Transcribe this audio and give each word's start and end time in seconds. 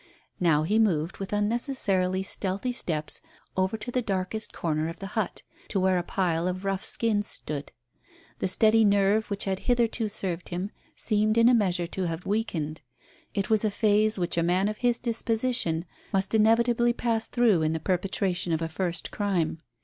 Now 0.39 0.63
he 0.63 0.79
moved 0.79 1.19
with 1.19 1.31
unnecessarily 1.31 2.23
stealthy 2.23 2.71
steps 2.71 3.21
over 3.55 3.77
to 3.77 3.91
the 3.91 4.01
darkest 4.01 4.51
corner 4.51 4.87
of 4.89 4.95
the 4.97 5.05
hut, 5.13 5.43
to 5.67 5.79
where 5.79 5.99
a 5.99 6.03
pile 6.03 6.47
of 6.47 6.65
rough 6.65 6.83
skins 6.83 7.27
stood. 7.29 7.71
The 8.39 8.47
steady 8.47 8.83
nerve 8.83 9.29
which 9.29 9.43
had 9.45 9.59
hitherto 9.69 10.09
served 10.09 10.49
him 10.49 10.71
seemed 10.95 11.37
in 11.37 11.47
a 11.47 11.53
measure 11.53 11.85
to 11.85 12.07
have 12.07 12.25
weakened. 12.25 12.81
It 13.35 13.51
was 13.51 13.63
a 13.63 13.69
phase 13.69 14.17
which 14.17 14.39
a 14.39 14.41
man 14.41 14.67
of 14.67 14.77
his 14.79 14.97
disposition 14.97 15.85
must 16.11 16.33
inevitably 16.33 16.93
pass 16.93 17.27
through 17.27 17.61
in 17.61 17.73
the 17.73 17.79
perpetration 17.79 18.51
of 18.53 18.63
a 18.63 18.69
first 18.69 19.11
crime. 19.11 19.61